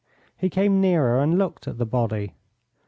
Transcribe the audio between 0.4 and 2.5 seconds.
came nearer and looked at the body.